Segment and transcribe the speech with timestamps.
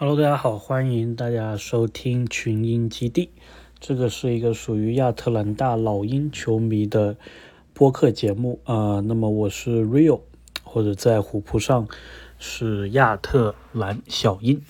[0.00, 3.28] Hello，大家好，欢迎大家收听群英基地。
[3.78, 7.18] 这个是一个属于亚特兰大老鹰球迷的
[7.74, 9.00] 播客节目啊。
[9.00, 10.22] 那么我是 Rio，
[10.62, 11.86] 或者在虎扑上
[12.38, 14.62] 是亚特兰小鹰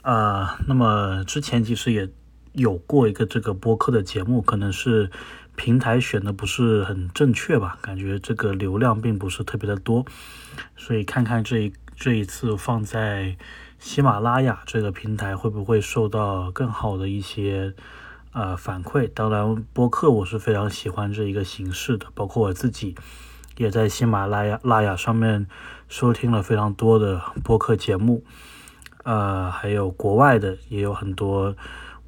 [0.00, 0.58] 啊。
[0.66, 2.08] 那么之前其实也
[2.54, 5.10] 有过一个这个播客的节目，可能是
[5.56, 10.06] 平台选的不是很正确吧，感觉这个流量并不是特别的多，
[10.74, 13.36] 所以看看这一这一次放在。
[13.80, 17.74] 喜马拉雅这个平台会不会受到更好的一些
[18.32, 19.08] 呃反馈？
[19.14, 22.94] 当然，播客我是非常喜欢这一个形式的，包括我自己
[23.56, 25.46] 也在喜马拉雅拉雅上面
[25.88, 28.22] 收听了非常多的播客节目，
[29.04, 31.56] 呃，还有国外的也有很多，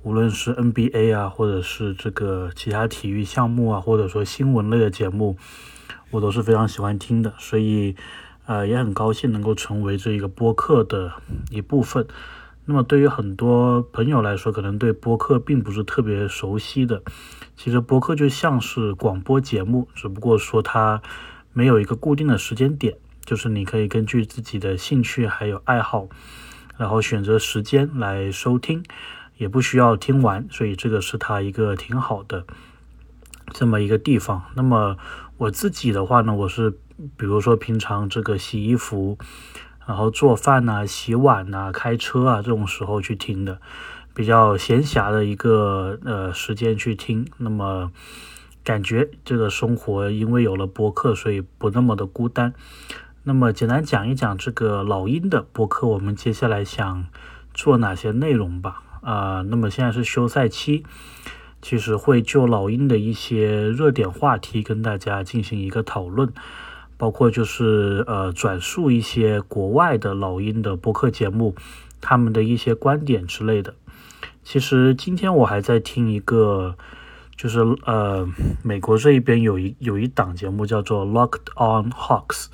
[0.02, 5.38] 无论是 NBA 啊，或者是这个其他体育项目啊，或者说新闻类的节目，
[6.10, 7.96] 我都是非常喜欢听的，所以。
[8.46, 11.12] 呃，也很高兴能够成为这一个播客的
[11.50, 12.06] 一部分。
[12.64, 17.03] 那么，对于很多朋友来说，可能对播客并不是特别熟悉的。
[17.56, 21.03] 其实，播客就像是广播节目，只不过说它
[21.53, 26.09] 没有一个固定的时间点，就是你可以根据自己的兴趣还有爱好，
[26.77, 28.84] 然后选择时间来收听，
[29.36, 30.47] 也不需要听完。
[30.50, 32.44] 所以，这个是它一个挺好的
[33.53, 34.44] 这么一个地方。
[34.55, 34.97] 那么，
[35.36, 36.78] 我自己的话呢，我是。
[37.16, 39.18] 比如说平常这个洗衣服，
[39.86, 43.60] 然后做饭呐、洗碗呐、开车啊这种时候去听的，
[44.14, 47.26] 比较闲暇的一个呃时间去听。
[47.38, 47.90] 那么
[48.64, 52.54] 感觉这个生活因为有了播客，所以不那么的孤单。
[53.24, 57.06] 那么简单讲一讲这个老鹰的播客，我们接下来想
[57.54, 58.82] 做哪些内容吧？
[59.00, 60.84] 啊，那么现在是休赛期，
[61.60, 66.32] 其实会就老鹰的一些热点话题跟大家进行一个讨论。
[67.03, 71.56] 包括就是呃转述一些国外的老鹰的播客节目，
[72.00, 73.75] 他们的一些观点之类的。
[74.44, 76.77] 其实今天我还在听一个，
[77.36, 78.28] 就是呃
[78.62, 82.47] 美国这一边有一有一档节目叫做 Locked On Hawks，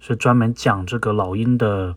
[0.00, 1.94] 是专门讲这个老鹰的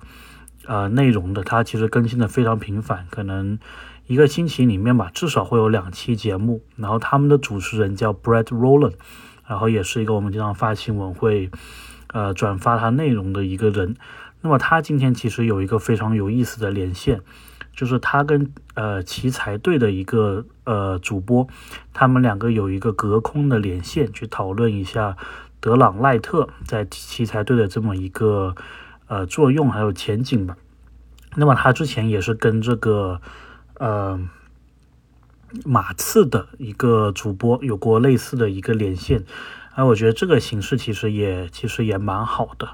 [0.68, 1.44] 呃内容的。
[1.44, 3.58] 它其实更新的非常频繁，可能
[4.06, 6.62] 一个星期里面吧，至少会有两期节目。
[6.76, 8.94] 然后他们的主持人叫 Brett Rowland。
[9.50, 11.50] 然后也是一个我们经常发新闻会，
[12.14, 13.96] 呃，转发他内容的一个人。
[14.42, 17.22] 那么他今天其实有一个非常有意思的连线，
[17.74, 21.48] 就是他跟呃奇才队的一个呃主播，
[21.94, 25.18] 他们两个有一个隔空的连线，去讨论一下
[25.60, 28.56] 德朗赖特在奇才队的这么一个
[29.08, 30.56] 呃作用还有前景吧。
[31.36, 33.22] 那么他之前也是跟这个
[33.76, 34.20] 呃。
[35.66, 39.24] 马刺的一个主播有过类似的一个连线，
[39.80, 42.68] 哎，我觉得这个形式其实也其实也蛮好的。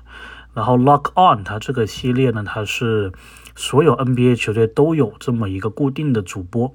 [0.55, 3.11] 然后 Lock On 它这个系列呢，它是
[3.55, 6.71] 所有 NBA 球队都有这么一个固定的主播，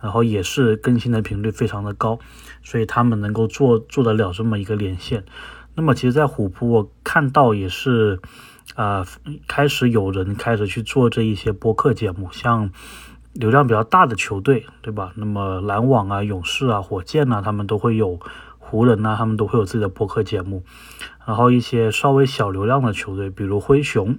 [0.00, 2.20] 然后也是更新的频率非常的高，
[2.62, 5.24] 所以他们能够做做得了这么一个连线。
[5.74, 8.20] 那么其实，在虎扑我看到也是，
[8.76, 9.04] 啊，
[9.48, 12.70] 开始有人开始去做这一些播客节目，像。
[13.34, 15.10] 流量比较大的球队，对吧？
[15.16, 18.20] 那么篮网啊、勇士啊、火箭啊，他们都会有
[18.72, 20.64] 湖人啊，他们都会有自己的播客节目。
[21.26, 24.18] 然后一些稍微小流量的球队，比如灰熊，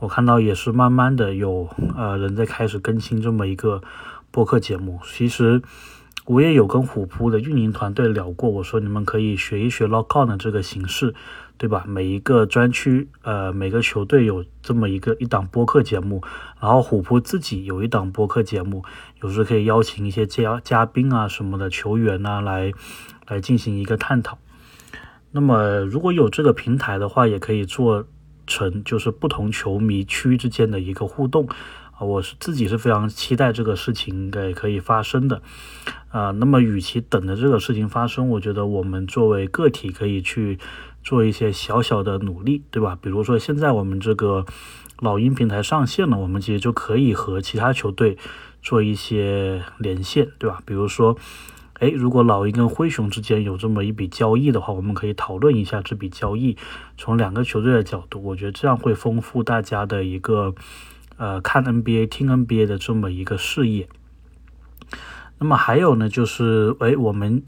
[0.00, 3.82] 我看到也是慢慢的有呃人在开始更新这么一个
[4.30, 4.98] 播客节目。
[5.04, 5.60] 其实
[6.24, 11.14] 我也有跟虎扑的运营团队聊过，我说你们可以学一学 Lock On 的这个形式。
[11.56, 11.84] 对吧？
[11.86, 16.22] 每一个专区，呃，每个球队有这么一个一档播客节目，
[16.60, 18.84] 然后虎扑自己有一档播客节目，
[19.22, 22.72] 有时可以邀请一些嘉嘉宾啊什么的球员啊来
[23.28, 24.38] 来进行一个探讨。
[25.30, 28.04] 那么如果有这个平台的话，也可以做
[28.46, 31.48] 成就是不同球迷区之间的一个互动
[31.92, 35.40] 啊，我是自己是非常期待这个事情应该可以发生的
[36.14, 36.30] 啊。
[36.30, 40.58] 那么与其等着这个事情发生，我觉得我们作为个体可以去。
[41.04, 42.96] 做一些小小的努力，对吧？
[42.98, 44.46] 比如说现在我们这个
[45.00, 48.16] 老鹰平台上线了，我们其实就可以和其他球队
[48.62, 50.62] 做一些连线，对吧？
[50.64, 51.14] 比如说，
[51.74, 56.56] 哎，如果老鹰跟灰熊之间有这么一笔交易的话，我们可以讨论一下这笔交易，
[56.96, 60.54] 从两个球队的角度，我觉得这样会丰富大家的一个
[61.18, 63.90] 呃看 NBA、听 NBA 的这么一个视野。
[65.44, 67.42] 那么还有呢，就是哎，我们。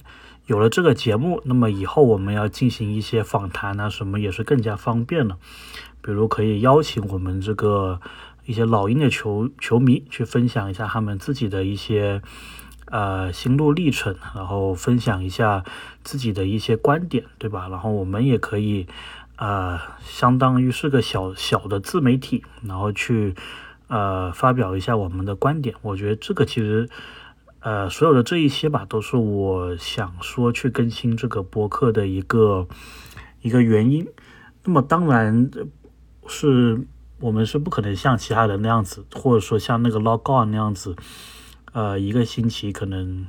[0.44, 5.38] 有了这个节目，那么以后我们要进行一些访谈啊，什么也是更加方便了。
[6.00, 8.00] 比如可以邀请我们这个
[8.44, 12.22] 一些老鹰的球球迷去分享一下他们自己的一些
[12.84, 15.64] 呃心路历程，然后分享一下
[16.04, 17.66] 自己的一些观点，对吧？
[17.68, 18.86] 然后我们也可以
[19.34, 23.34] 呃，相当于是个小小的自媒体，然后去
[23.88, 25.74] 呃，发表一下我们的观点。
[25.82, 26.88] 我觉得这个其实，
[27.66, 32.68] 呃，所有的这一些吧，都是我想说去更新这个播客的一个
[33.42, 34.06] 一个原因。
[34.62, 35.50] 那么当然
[36.28, 36.86] 是
[37.18, 40.94] 我们是不可能像其他人那样子，或者说像那个 log on 那样子，
[41.72, 43.26] 呃，一个星期可能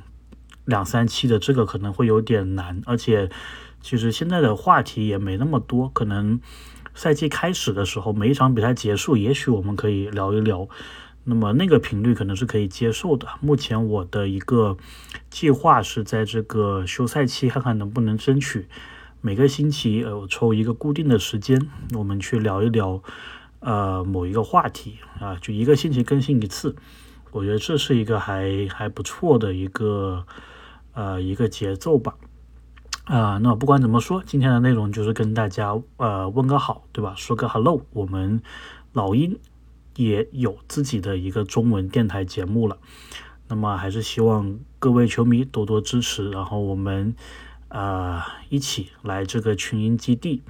[0.64, 2.80] 两三期的，这个可能会有点难。
[2.86, 3.28] 而且，
[3.80, 6.40] 其实现在的话题也没那么多，可能。
[6.94, 10.68] 赛季开始的时候，每一场比赛结束，也许我们可以聊一聊。
[11.28, 13.28] 那么那个频率可能是可以接受的。
[13.42, 14.78] 目前我的一个
[15.28, 18.66] 计划是在这个休赛期，看看能不能争取
[19.20, 23.02] 每个星期呃抽一个固定的时间，我们去聊一聊
[23.60, 26.74] 呃某一个话题啊，就一个星期更新一次。
[27.30, 30.24] 我觉得这是一个还还不错的一个
[30.94, 32.14] 呃一个节奏吧。
[33.04, 37.12] 啊，那不管怎么说，今天的内容就是跟大家呃问个好，对吧？
[37.16, 38.40] 说个 hello，我们
[38.94, 39.38] 老鹰
[39.98, 42.78] 也有自己的一个中文电台节目了。
[43.48, 47.14] 那么还是希望各位球迷多多支持，然后我们
[47.68, 50.42] 呃一起来这个群英基地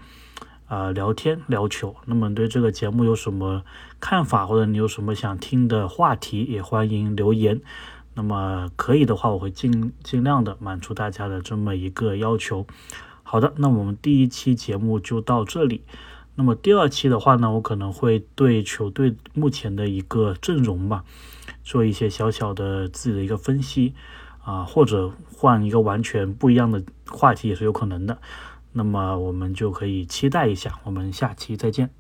[0.66, 1.96] 啊聊天聊球。
[2.04, 3.62] 那么对这个节目有什么
[3.98, 7.60] 看法，或者你有什么想听的话题，也欢迎留言。
[8.14, 12.66] 那么可以的话，我会尽尽量的满足大家的这么一个要求。
[13.22, 15.82] 好的，那我们第一期节目就到这里。
[16.38, 21.02] 那么第二期的话呢，我可能会对球队目前的一个阵容吧，
[21.64, 23.93] 做一些小小的自己的一个分析
[24.44, 28.19] 啊，或者换一个完全不一样的话题也是有可能的。
[28.73, 31.97] 那么我们就可以期待一下，我们下期再见。